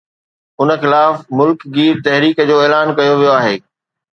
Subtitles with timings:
[0.61, 3.55] ان خلاف ملڪ گير تحريڪ جو اعلان ڪيو ويو آهي